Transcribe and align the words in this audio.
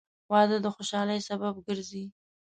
•واده 0.31 0.57
د 0.61 0.67
خوشحالۍ 0.75 1.19
سبب 1.29 1.53
ګرځي. 1.67 2.05